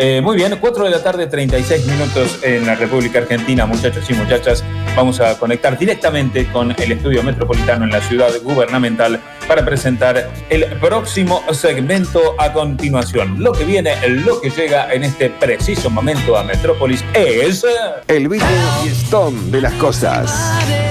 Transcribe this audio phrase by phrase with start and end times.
[0.00, 4.14] Eh, muy bien, 4 de la tarde, 36 minutos en la República Argentina, muchachos y
[4.14, 4.62] muchachas.
[4.94, 10.66] Vamos a conectar directamente con el estudio metropolitano en la ciudad gubernamental para presentar el
[10.80, 13.42] próximo segmento a continuación.
[13.42, 17.66] Lo que viene, lo que llega en este preciso momento a Metrópolis es...
[18.06, 18.48] El Beatle
[18.84, 20.32] y Stone de las cosas.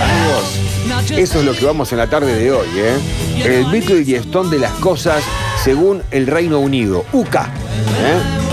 [0.01, 2.97] Amigos, eso es lo que vamos en la tarde de hoy, ¿eh?
[3.45, 5.23] El Beatle y Stone de las cosas
[5.63, 7.45] según el Reino Unido, UCA.
[7.45, 8.46] ¿eh?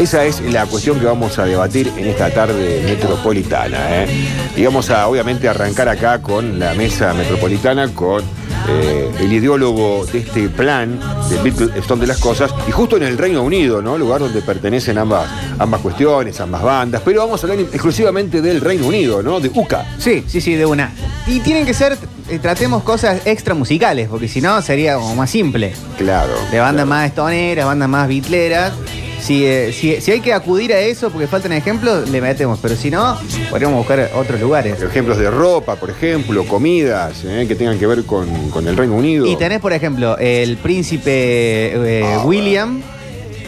[0.00, 4.04] Esa es la cuestión que vamos a debatir en esta tarde metropolitana.
[4.04, 4.08] ¿eh?
[4.56, 8.24] Y vamos a, obviamente, arrancar acá con la mesa metropolitana, con
[8.68, 10.98] eh, el ideólogo de este plan
[11.28, 13.98] de Stone de las cosas, y justo en el Reino Unido, ¿no?
[13.98, 17.02] Lugar donde pertenecen ambas, ambas cuestiones, ambas bandas.
[17.04, 19.38] Pero vamos a hablar exclusivamente del Reino Unido, ¿no?
[19.38, 19.86] De UCA.
[19.98, 20.92] Sí, sí, sí, de una.
[21.26, 21.98] Y tienen que ser,
[22.28, 25.74] eh, tratemos cosas extra musicales, porque si no sería como más simple.
[25.98, 26.32] Claro.
[26.50, 27.02] De bandas claro.
[27.02, 28.72] más stoneras, bandas más bitleras.
[29.20, 32.58] Si, eh, si, si hay que acudir a eso porque faltan ejemplos, le metemos.
[32.60, 33.18] Pero si no,
[33.50, 34.80] podríamos buscar otros lugares.
[34.82, 37.44] Ejemplos de ropa, por ejemplo, comidas ¿eh?
[37.46, 39.26] que tengan que ver con, con el Reino Unido.
[39.26, 42.82] Y tenés, por ejemplo, el príncipe eh, Ah, William,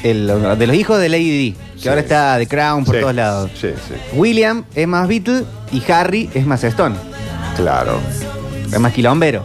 [0.03, 0.27] el-
[0.59, 1.89] de los hijos de Lady Di, que Sí.
[1.89, 3.50] ahora está de Crown por Sí, todos lados.
[3.61, 3.95] Sí, sí.
[4.15, 6.95] William es más Beatle y Harry es más Stone.
[7.56, 7.98] Claro.
[8.73, 9.45] Es más quilombero.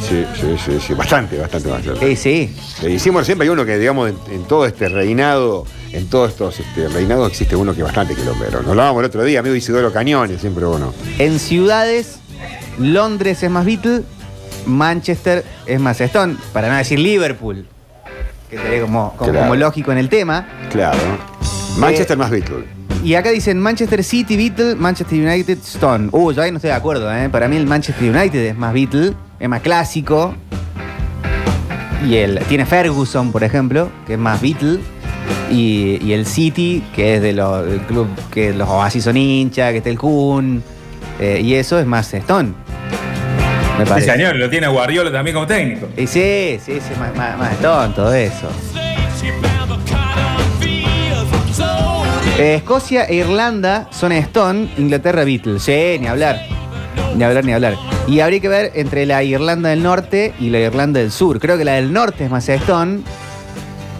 [0.00, 0.94] Sí, sí, sí, sí.
[0.94, 1.82] Bastante, bastante más.
[2.00, 2.56] Sí, sí.
[2.82, 6.58] Le hicimos siempre hay uno que, digamos, en, en todo este reinado, en todos estos
[6.58, 8.58] este, reinados existe uno que es bastante quilombero.
[8.62, 10.92] Nos lo hablamos el otro día, amigo Isidoro Cañones, siempre uno.
[11.18, 12.18] En ciudades,
[12.78, 14.02] Londres es más Beatle,
[14.66, 17.66] Manchester es más Stone, para no decir Liverpool,
[18.48, 19.46] que sería como, como, Claro.
[19.46, 20.48] como lógico en el tema.
[20.70, 20.98] Claro.
[21.78, 22.64] Manchester más Beatles.
[23.04, 26.08] Y acá dicen Manchester City Beatle, Manchester United Stone.
[26.12, 27.28] Uh, yo ahí no estoy de acuerdo, ¿eh?
[27.30, 30.34] Para mí el Manchester United es más Beatle, es más clásico.
[32.06, 34.78] Y el, tiene Ferguson, por ejemplo, que es más Beatle.
[35.50, 39.72] Y, y el City, que es de los del club que los Oasis son hinchas,
[39.72, 40.62] que está el Kun.
[41.18, 42.50] eh, y eso es más Stone.
[43.78, 44.12] Me Sí, parece.
[44.12, 45.88] señor, lo tiene Guardiola también como técnico.
[45.96, 48.48] Y sí, sí, sí, más, más, más Stone, todo eso.
[52.38, 55.62] Eh, Escocia e Irlanda son Stone, Inglaterra Beatles.
[55.62, 56.40] Sí, ni hablar.
[57.16, 57.74] Ni hablar, ni hablar.
[58.10, 61.38] Y habría que ver entre la Irlanda del Norte y la Irlanda del Sur.
[61.38, 63.02] Creo que la del Norte es más Stone.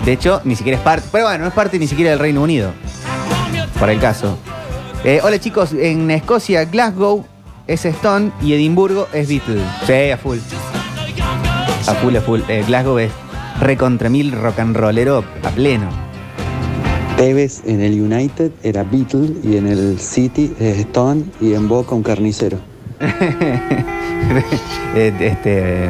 [0.04, 1.06] De hecho, ni siquiera es parte.
[1.12, 2.72] Pero bueno, no es parte ni siquiera del Reino Unido.
[3.78, 4.36] Para el caso.
[5.04, 7.24] Eh, hola chicos, en Escocia, Glasgow
[7.68, 9.62] es Stone y Edimburgo es Beatles.
[9.86, 10.38] Sí, a full.
[11.86, 12.40] A full, a full.
[12.48, 13.12] Eh, Glasgow es
[13.60, 15.88] recontra mil rock and rollero a pleno.
[17.16, 21.94] Tevez en el United era Beatle y en el City es Stone y en Boca
[21.94, 22.58] un carnicero.
[24.94, 25.84] Este,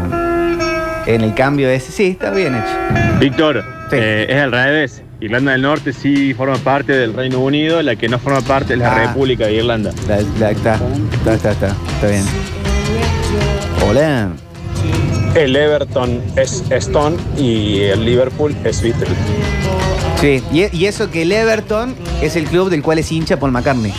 [1.06, 1.82] en el cambio es.
[1.84, 3.18] Sí, está bien hecho.
[3.18, 3.96] Víctor, Sí.
[3.98, 5.02] eh, es al revés.
[5.20, 8.78] Irlanda del Norte sí forma parte del Reino Unido, la que no forma parte es
[8.78, 9.06] la Ah.
[9.08, 9.92] República de Irlanda.
[10.08, 10.74] La- la- está,
[11.12, 12.24] está, está, está, está bien.
[13.86, 14.28] Hola.
[15.34, 19.06] El Everton es Stone y el Liverpool es Beatle.
[20.20, 23.52] Sí, y, y eso que el Everton es el club del cual es hincha Paul
[23.52, 23.92] McCartney.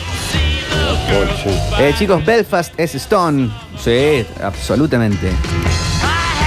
[1.79, 3.49] Eh, chicos, Belfast es Stone.
[3.83, 5.29] Sí, absolutamente.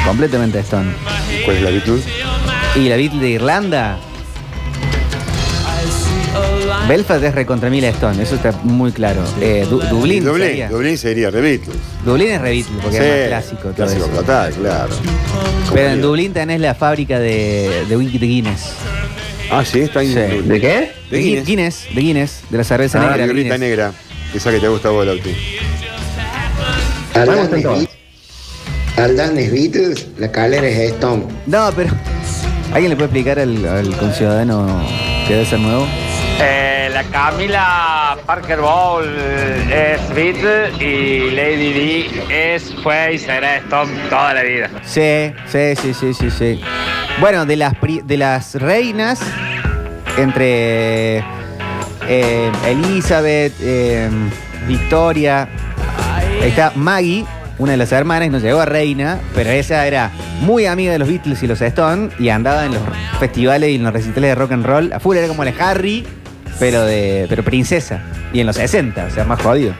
[0.06, 0.90] Completamente Stone.
[1.44, 2.04] ¿Cuál es la Beatles?
[2.76, 3.98] Y la Beatle de Irlanda.
[6.88, 9.22] Belfast es recontra mil Stone, eso está muy claro.
[9.40, 10.24] Eh, Du- Dublín.
[10.24, 10.68] Dublín, sería.
[10.68, 11.76] Dublín sería de Beatles.
[12.04, 13.62] Dublín es re Beatle porque Sí, es más clásico.
[13.62, 14.14] todo Clásico eso.
[14.14, 14.94] total, claro.
[15.72, 18.72] Pero en Dublín tenés la fábrica de, de whisky de Guinness.
[19.50, 20.20] Ah, sí, está en Sí.
[20.20, 20.48] Dublín.
[20.48, 20.68] ¿De qué?
[21.10, 21.46] De De Guinness.
[21.46, 23.24] Guinness, de Guinness, de la cerveza Ah, negra.
[23.26, 23.60] violita Guinness.
[23.60, 23.92] negra.
[24.34, 25.34] Esa que te gusta a vos, Lauti.
[27.14, 27.88] Entonces.
[28.96, 31.24] Ardan es Beatles, la calera es Stone.
[31.46, 31.90] No, pero.
[32.72, 34.80] ¿Alguien le puede explicar al, al conciudadano
[35.28, 35.86] que debe ser nuevo?
[36.40, 39.04] Eh, la Camila Parker Bowl
[39.72, 44.70] es Beatle y Lady D es, fue y será Stone toda la vida.
[44.84, 46.60] Sí, sí, sí, sí, sí, sí.
[47.20, 49.20] Bueno, de las, pri- de las reinas,
[50.16, 51.22] entre
[52.08, 54.08] eh, Elizabeth, eh,
[54.66, 55.48] Victoria,
[56.42, 57.24] ahí está Maggie,
[57.58, 60.10] una de las hermanas, no llegó a reina, pero esa era
[60.40, 62.82] muy amiga de los Beatles y los Stones y andaba en los
[63.20, 64.92] festivales y en los recitales de rock and roll.
[64.92, 66.04] A full era como la Harry,
[66.58, 68.02] pero de pero princesa.
[68.32, 69.72] Y en los 60, o sea, más jodido.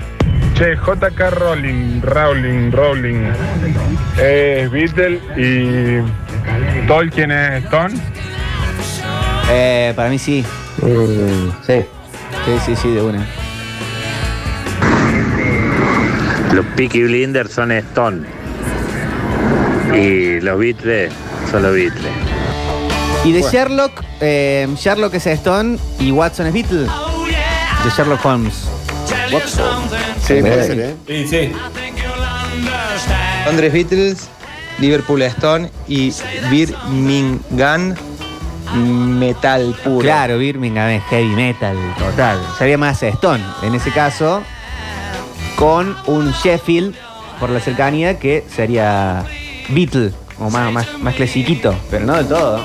[0.55, 3.25] Che, JK Rowling, Rowling, Rowling.
[4.17, 7.94] Es Beatle y Tolkien es Stone.
[9.50, 10.44] Eh, para mí sí.
[10.81, 11.85] Mm, sí.
[12.44, 13.26] Sí, sí, sí, de una.
[16.52, 18.26] Los Peaky Blinders son Stone
[19.94, 21.12] y los Beatles
[21.50, 22.12] son los Beatles.
[23.25, 23.52] Y de Bueno.
[23.52, 26.82] Sherlock, eh, Sherlock es Stone y Watson es Beatle.
[26.82, 28.55] De Sherlock Holmes.
[30.26, 30.94] Sí, puede ser, ¿eh?
[31.06, 31.52] Sí, sí.
[33.46, 34.29] Londres Beatles,
[34.79, 36.12] Liverpool Stone y
[36.50, 37.94] Birmingham
[38.73, 40.01] Metal Puro.
[40.01, 42.41] Claro, Birmingham es heavy metal, total.
[42.59, 44.43] Sería más Stone, en ese caso,
[45.57, 46.95] con un Sheffield,
[47.41, 49.25] por la cercanía, que sería
[49.69, 52.61] Beatle, o más, más, más clasiquito, pero no del todo.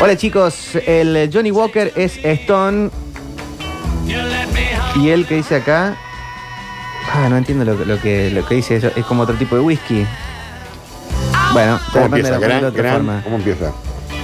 [0.00, 2.90] Hola chicos, el Johnny Walker es Stone.
[4.96, 5.96] Y él que dice acá.
[7.14, 8.90] Ah, no entiendo lo, que- lo que, lo que dice eso.
[8.96, 10.04] Es como otro tipo de whisky.
[11.52, 12.30] Bueno, ¿Cómo empieza?
[12.32, 13.20] de de Gran, otra gran, forma.
[13.24, 13.72] ¿Cómo empieza?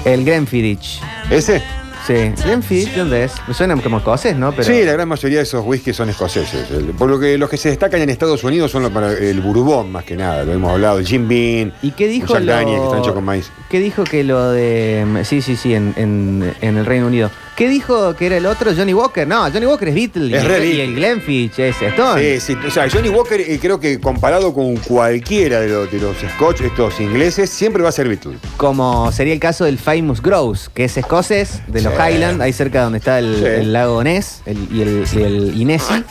[0.04, 1.00] El Glenfiddich.
[1.30, 1.62] ¿Ese?
[2.06, 2.32] Sí.
[2.44, 3.32] Glenfiddich, ¿dónde es?
[3.46, 4.52] Me suena como escocés, ¿no?
[4.52, 6.70] Pero Sí, la gran mayoría de esos whiskies son escoceses.
[6.70, 9.40] El- Por lo que los que se destacan en Estados Unidos son los para el
[9.42, 10.42] Bourbon, más que nada.
[10.44, 11.72] Lo hemos hablado, el Jim Beam.
[11.82, 13.50] ¿Y qué dijo lo- Daniels, que están hechos con maíz.
[13.68, 15.04] ¿Qué dijo que lo de.
[15.24, 17.30] Sí, sí, sí, en, en- en el Reino Unido.
[17.58, 18.70] ¿Qué dijo que era el otro?
[18.72, 19.26] Johnny Walker.
[19.26, 20.36] No, Johnny Walker es Beatle.
[20.38, 22.38] Es y, re y el Glenfiddich es Stone.
[22.38, 22.58] Sí, sí.
[22.64, 26.60] O sea, Johnny Walker, eh, creo que comparado con cualquiera de los, de los Scotch,
[26.60, 28.38] estos ingleses, siempre va a ser Beatle.
[28.56, 31.98] Como sería el caso del Famous Grouse, que es escocés, de los Sí.
[32.00, 33.44] Highlands, ahí cerca donde está el, Sí.
[33.44, 36.04] el lago Ness el- y el, y el Inesi.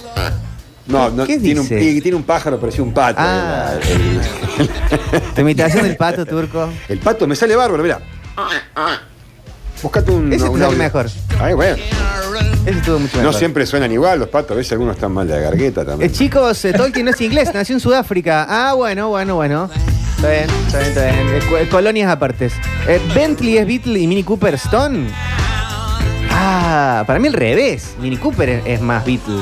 [0.87, 2.01] No, no ¿Qué tiene, un, dice?
[2.01, 3.19] tiene un pájaro, parecía un pato.
[3.21, 3.75] Ah.
[5.35, 6.69] Tu imitación del pato turco.
[6.89, 8.01] el pato me sale bárbaro, mira.
[9.81, 10.33] Buscate un.
[10.33, 11.07] Ese te sale mejor.
[11.39, 11.77] Ay, bueno.
[12.65, 13.31] Ese estuvo mucho mejor.
[13.31, 15.85] No siempre suenan igual los patos, a veces algunos están mal de la gargueta Eh,
[15.85, 16.11] también.
[16.11, 18.45] chicos, eh, Tolkien no es inglés, nació en Sudáfrica.
[18.49, 19.69] Ah, bueno, bueno, bueno.
[20.17, 21.15] Está bien, está bien, está bien.
[21.29, 22.53] Eh, co- colonias apartes.
[22.87, 25.07] Eh, Bentley es Beatle y Mini Cooper Stone.
[26.31, 27.95] Ah, para mí al revés.
[28.01, 29.41] Mini Cooper es, es más Beatle.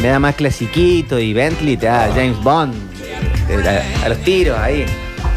[0.00, 2.74] Me da más clasiquito y Bentley te da James Bond.
[3.48, 4.86] Eh, A, a los tiros ahí.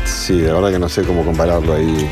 [0.06, 2.10] Sí, de verdad que no sé cómo compararlo ahí.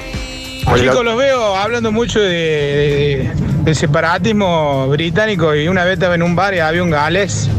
[0.74, 3.32] Chicos, los veo hablando mucho de,
[3.64, 7.50] de- separatismo británico y una vez estaba en un bar y había un galés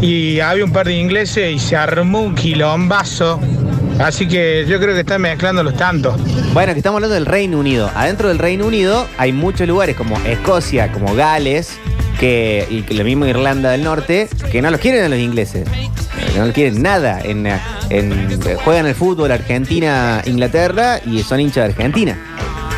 [0.00, 3.40] y había un par de ingleses y se armó un quilombazo.
[3.98, 6.14] Así que yo creo que están mezclando los tantos.
[6.54, 7.90] Bueno, que estamos hablando del Reino Unido.
[7.94, 11.78] Adentro del Reino Unido hay muchos lugares como Escocia, como Gales,
[12.18, 15.66] que, y lo mismo Irlanda del Norte, que no los quieren a los ingleses.
[16.32, 17.20] Que no los quieren nada.
[17.22, 17.46] En,
[17.90, 22.18] en- juegan el fútbol Argentina, Inglaterra y son hinchas de Argentina.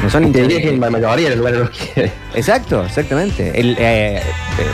[0.03, 0.77] No son hinchas que de...
[0.77, 2.13] la mayoría de los lugares.
[2.35, 3.59] Exacto, exactamente.
[3.59, 4.23] El, eh, eh,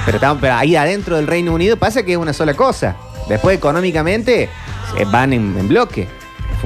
[0.07, 2.97] pero, pero ahí adentro del Reino Unido pasa que es una sola cosa.
[3.29, 6.09] Después económicamente eh, van en, en bloque.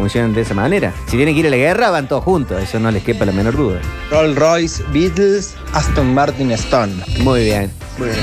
[0.02, 0.92] Funcionan de esa manera.
[1.06, 2.60] Si tienen que ir a la guerra, van todos juntos.
[2.60, 3.78] Eso no les quepa la menor duda.
[4.10, 6.92] Rolls Royce Beatles, Aston Martin Stone.
[7.20, 7.70] Muy bien.
[7.98, 8.18] Muy bien.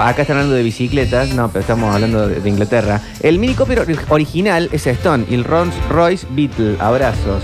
[0.00, 3.02] Acá están hablando de bicicletas, no, pero estamos hablando de, de Inglaterra.
[3.20, 6.78] El Mini Cooper original es Stone y el Rolls Royce Beatle.
[6.80, 7.42] Abrazos.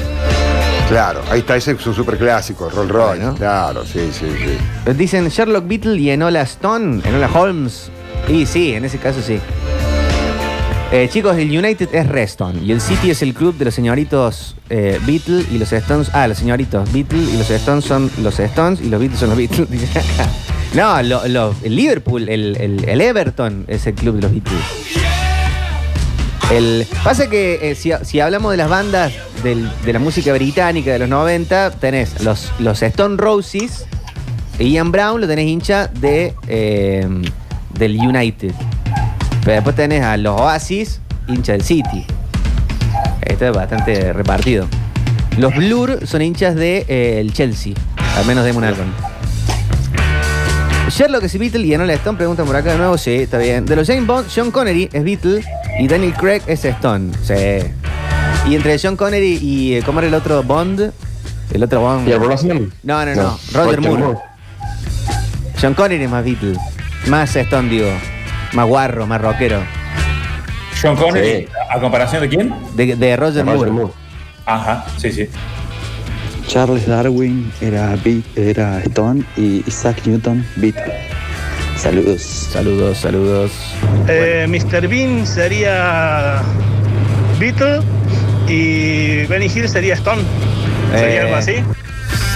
[0.88, 3.18] Claro, ahí está, ese es un super clásico, Rolls Royce.
[3.18, 3.34] Bueno.
[3.34, 4.90] Claro, sí, sí, sí.
[4.94, 7.90] Dicen Sherlock Beatle y Enola Stone, Enola Holmes.
[8.26, 9.38] Y sí, en ese caso sí.
[10.92, 14.56] Eh, chicos, el United es Reston y el City es el club de los señoritos
[14.68, 16.10] eh, Beatle y los Stones.
[16.12, 19.38] Ah, los señoritos Beatle y los Stones son los Stones y los Beatles son los
[19.38, 19.68] Beatles.
[20.74, 24.60] no, lo- el Liverpool, el, Everton es el club de los Beatles.
[26.50, 30.98] El, pasa que eh, si, si hablamos de las bandas de la música británica de
[30.98, 33.86] los 90, tenés los, los Stone Roses,
[34.58, 37.08] Ian Brown lo tenés hincha de, eh,
[37.78, 38.52] del United.
[39.42, 42.06] Pero después tenés a los Oasis, hincha del City.
[43.22, 44.66] Esto es bastante repartido.
[45.38, 47.74] Los Blur son hinchas del de, eh, el Chelsea,
[48.16, 48.86] al menos de álbum.
[50.88, 52.98] Sherlock es Beatle y Enola Stone preguntan por acá de nuevo.
[52.98, 53.64] Sí, está bien.
[53.64, 55.42] De los James Bond, Sean Connery es Beatle
[55.78, 57.12] y Daniel Craig es Stone.
[57.22, 57.66] Sí.
[58.46, 59.74] Y entre Sean Connery y.
[59.76, 60.92] eh, ¿Cómo era el otro Bond?
[61.52, 62.06] El otro Bond.
[62.06, 62.72] ¿Y el Brosnan?
[62.82, 63.22] No, no, no.
[63.22, 64.02] No, Roger Roger Moore.
[64.02, 64.18] Moore.
[65.56, 66.58] Sean Connery es más Beatle.
[67.06, 67.88] Más Stone, digo.
[68.52, 69.60] Más guarro, más rockero.
[70.74, 71.48] Sean Connery, Sí.
[71.70, 72.54] ¿a comparación de quién?
[72.74, 73.70] De, de Roger, Roger Moore.
[73.70, 73.92] Moore.
[74.46, 75.28] Ajá, sí, sí.
[76.48, 80.92] Charles Darwin era, Beat- era Stone y Isaac Newton Beatle.
[81.76, 82.20] Saludos.
[82.22, 83.52] Saludos, saludos.
[84.08, 84.86] Eh, Mr.
[84.88, 86.42] Bean sería
[87.38, 87.80] Beatle
[88.48, 90.22] y Benny Hill sería Stone.
[90.94, 91.54] ¿Sería algo así?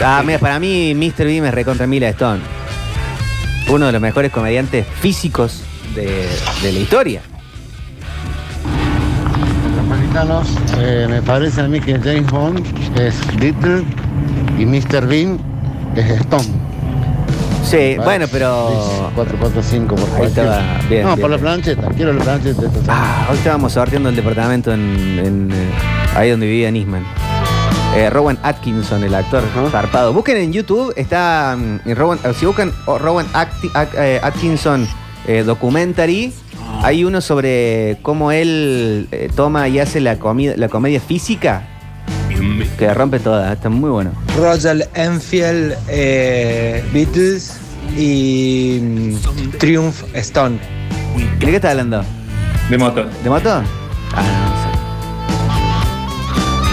[0.02, 1.26] Ah, mira, para mí Mr.
[1.26, 2.40] Bean es recontra Mila Stone.
[3.68, 5.62] Uno de los mejores comediantes físicos
[5.96, 6.28] de,
[6.62, 7.22] de la historia.
[9.76, 10.46] Napolitanos,
[10.78, 12.64] eh, me parece a mí que James Bond
[12.98, 13.84] es Beatle
[14.58, 15.06] y Mr.
[15.06, 15.38] Bean
[15.96, 16.44] es Stone.
[17.64, 18.68] Sí, bueno, pero.
[19.16, 21.02] 445 por Ahí estaba bien.
[21.02, 21.88] No, bien, por la plancheta.
[21.88, 22.62] Quiero la plancheta.
[22.88, 24.80] Ah, hoy estábamos sorteando el departamento en,
[25.24, 25.70] en, eh,
[26.14, 27.04] ahí donde vivía Nisman.
[27.96, 30.12] Eh, Rowan Atkinson, el actor zarpado.
[30.12, 33.48] Busquen en YouTube, está en Rowan, si buscan oh, Rowan At-
[33.96, 34.86] eh, Atkinson
[35.26, 36.32] eh, documentary,
[36.82, 41.62] hay uno sobre cómo él eh, toma y hace la, comida, la comedia física
[42.78, 43.52] que rompe toda.
[43.52, 44.12] Está muy bueno.
[44.38, 47.56] Roger Enfield, eh, Beatles
[47.96, 50.58] y mm, Triumph Stone.
[51.38, 52.04] ¿De qué está hablando?
[52.68, 53.06] De moto.
[53.24, 53.62] ¿De moto?
[54.14, 54.22] Ah,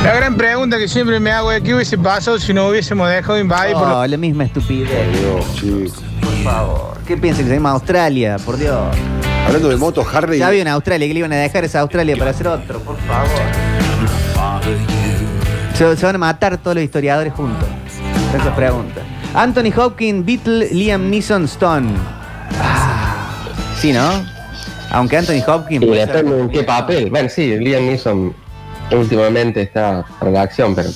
[0.04, 3.36] La gran pregunta que siempre me hago es qué hubiese pasado si no hubiésemos dejado
[3.36, 4.90] de invadir por Oh, los- la misma estupidez.
[6.22, 6.93] Por favor.
[7.14, 8.38] ¿Qué piensan que se llama Australia?
[8.44, 8.76] Por Dios.
[9.46, 10.40] Hablando de motos, Harley.
[10.40, 12.98] Ya había en Australia que le iban a dejar esa Australia para hacer otro, por
[13.02, 13.30] favor.
[15.76, 17.68] Se, se van a matar todos los historiadores juntos.
[18.36, 19.02] Esa pregunta.
[19.36, 21.92] Anthony Hopkins, Beatle, Liam Neeson, Stone.
[22.60, 23.46] Ah,
[23.80, 24.10] sí, ¿no?
[24.90, 25.86] Aunque Anthony Hopkins.
[25.86, 27.12] Ser- depende en qué papel.
[27.12, 28.34] Bueno, sí, Liam Neeson
[28.92, 30.90] últimamente está para la acción, pero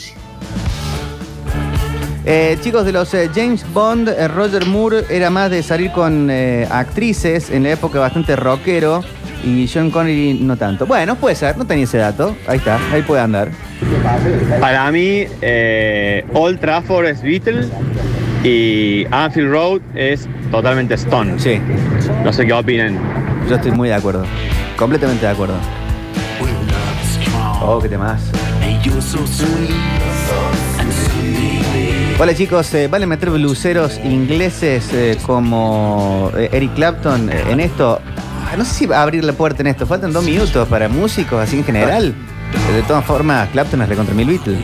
[2.29, 6.27] Eh, chicos, de los eh, James Bond, eh, Roger Moore era más de salir con
[6.29, 9.01] eh, actrices en la época bastante rockero
[9.45, 10.85] y John Connery no tanto.
[10.85, 12.35] Bueno, puede ser, no tenía ese dato.
[12.45, 13.49] Ahí está, ahí puede andar.
[14.59, 17.69] Para mí, eh, Old Trafford es Beatle
[18.43, 21.39] y Anfield Road es totalmente Stone.
[21.39, 21.61] Sí.
[22.25, 22.99] No sé qué opinan.
[23.47, 24.25] Yo estoy muy de acuerdo.
[24.75, 25.55] Completamente de acuerdo.
[27.61, 28.21] Oh, qué temas.
[32.19, 38.01] Hola chicos, eh, ¿vale meter bluseros ingleses eh, como eh, Eric Clapton eh, en esto?
[38.51, 39.85] Ah, No sé si va a abrir la puerta en esto.
[39.85, 42.15] Faltan dos minutos para músicos así en general.
[42.73, 44.57] De todas formas, Clapton es recontra mil Beatles.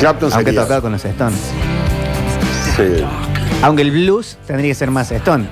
[0.00, 0.62] Clapton Aunque sería.
[0.62, 1.38] tocado con los Stones.
[2.76, 3.04] Sí.
[3.62, 5.46] Aunque el blues tendría que ser más Stone.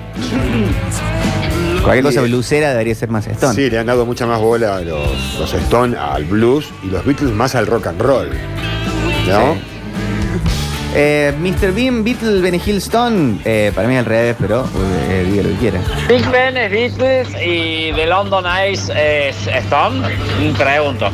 [1.83, 2.27] Cualquier cosa Sí.
[2.27, 3.53] blusera debería ser más Stone.
[3.53, 7.05] Sí, le han dado mucha más bola a los, los Stone al blues y los
[7.05, 8.27] Beatles más al rock and roll.
[9.29, 9.53] ¿No?
[9.53, 9.59] Sí.
[10.95, 11.73] Eh, Mr.
[11.73, 13.39] Bean, Beatle, Benny Hill, Stone.
[13.45, 14.65] Eh, para mí al revés, pero
[15.09, 15.79] eh, diga lo que quiera.
[16.07, 20.07] Big Ben es Beatles y The London Ace es Stone.
[20.57, 21.09] Pregunto.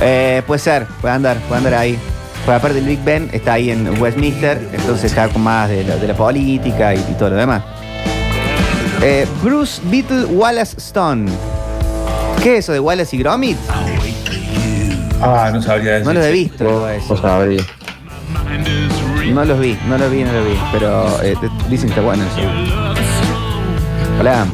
[0.00, 1.98] Eh, puede ser, puede andar, puede andar ahí.
[2.44, 5.96] Pues aparte el Big Ben está ahí en Westminster, entonces está con más de la,
[5.96, 7.62] de la política y, y todo lo demás.
[9.02, 11.30] Eh, Bruce Beatle Wallace Stone.
[12.42, 13.56] ¿Qué es eso de Wallace y Gromit?
[15.22, 16.06] Ah, no sabría decir.
[16.06, 16.88] No los he visto.
[17.08, 17.62] no sabría.
[19.32, 20.58] No los vi, no los vi, no los vi.
[20.72, 22.48] Pero eh, te- dicen que está bueno eso.
[24.20, 24.46] Hola.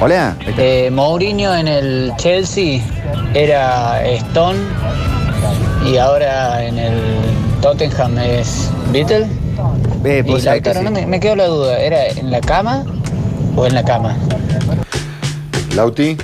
[0.00, 0.36] Hola.
[0.56, 2.80] Eh, Mourinho en el Chelsea
[3.34, 4.58] era Stone
[5.86, 7.00] y ahora en el
[7.60, 9.26] Tottenham es Beatle.
[10.04, 10.84] Eh, Y pues, Lautaro, sí.
[10.84, 12.84] no me, me quedó la duda, ¿era en la cama
[13.56, 14.16] o en la cama?
[15.74, 16.16] Lauti,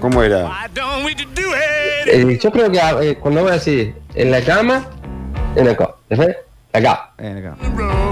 [0.00, 0.50] ¿cómo era?
[2.12, 4.86] Eh, yo creo que eh, cuando voy a decir en la cama,
[5.56, 5.94] en la cama.
[6.10, 6.36] Después,
[6.72, 7.10] acá.
[7.16, 7.56] Acá.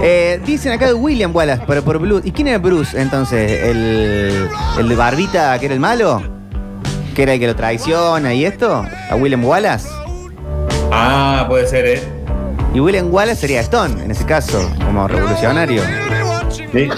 [0.01, 2.27] Eh, dicen acá de William Wallace, pero por Bruce.
[2.27, 3.61] ¿Y quién era Bruce entonces?
[3.61, 6.21] ¿El, el de Barbita, que era el malo?
[7.15, 8.83] ¿Que era el que lo traiciona y esto?
[9.09, 9.87] ¿A William Wallace?
[10.91, 12.01] Ah, puede ser, ¿eh?
[12.73, 15.83] Y William Wallace sería Stone, en ese caso, como revolucionario.
[16.71, 16.89] Sí.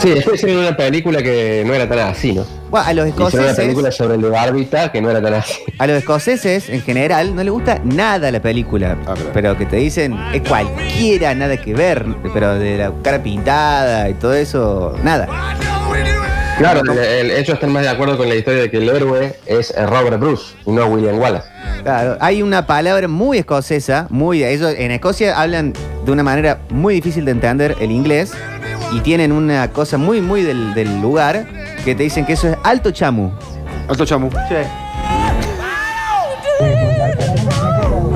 [0.00, 2.59] Sí, después hicieron una película que no era tan así, ¿no?
[2.70, 5.54] Bueno, a los Hicieron una película escoceses, sobre el Barbita que no era tan así.
[5.78, 9.30] a los escoceses en general no les gusta nada la película, Ah, claro.
[9.34, 14.14] pero que te dicen es cualquiera, nada que ver, pero de la cara pintada y
[14.14, 15.26] todo eso, nada.
[16.58, 19.34] Claro, el- el- ellos están más de acuerdo con la historia de que el héroe
[19.46, 21.48] es Robert Bruce y no William Wallace.
[21.82, 25.72] Claro, hay una palabra muy escocesa, muy ellos en Escocia hablan
[26.04, 28.32] de una manera muy difícil de entender el inglés
[28.92, 31.46] y tienen una cosa muy muy del, del lugar
[31.84, 33.30] que te dicen que eso es alto chamu.
[33.88, 34.30] Alto chamu.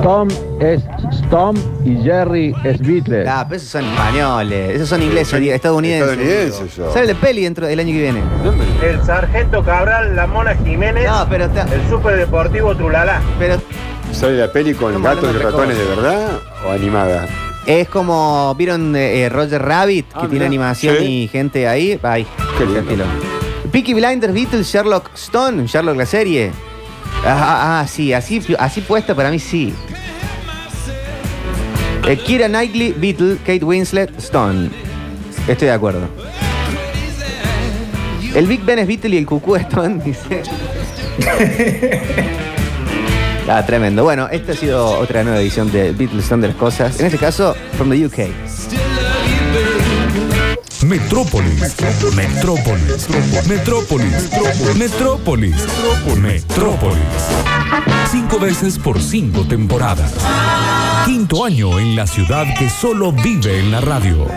[0.03, 0.27] Tom
[0.59, 0.83] es
[1.31, 3.27] Tom y Jerry es Beatles.
[3.27, 6.11] Ah, pero esos son españoles, esos son ingleses, estadounidenses.
[6.11, 6.93] Estadounidenses, yo.
[6.93, 8.21] Sale la peli dentro del año que viene.
[8.83, 13.19] El sargento Cabral, la Mona Jiménez, No, pero está, el superdeportivo Trulala.
[13.39, 13.55] pero
[14.11, 16.27] ¿Sale la peli con gatos y ratones de verdad
[16.67, 17.25] o animada?
[17.65, 20.45] Es como vieron eh, Roger Rabbit que Ah, tiene mirá.
[20.47, 21.23] animación Sí.
[21.23, 22.25] y gente ahí, ay,
[22.57, 22.79] Qué lindo.
[22.81, 23.05] estilo.
[23.71, 26.51] Peaky Blinders, Beatles, Sherlock Stone, Sherlock la serie.
[27.25, 29.73] Ah, ah, ah, sí, así, así puesta para mí sí.
[32.07, 34.69] Eh, Kira Knightley, Beatle, Kate Winslet, Stone.
[35.47, 36.07] Estoy de acuerdo.
[38.35, 40.43] El Big Ben es Beatle y el Cucú es Stone, dice.
[43.47, 44.03] Ah, tremendo.
[44.03, 46.99] Bueno, esta ha sido otra nueva edición de Beatles son de las cosas.
[46.99, 48.29] En este caso, from the UK.
[50.83, 51.75] Metrópolis.
[52.15, 53.09] Metrópolis.
[53.47, 54.29] Metrópolis.
[54.77, 55.55] Metrópolis.
[56.19, 56.97] Metrópolis.
[58.11, 60.13] Cinco veces por cinco temporadas.
[61.05, 64.27] Quinto año en la ciudad que solo vive en la radio.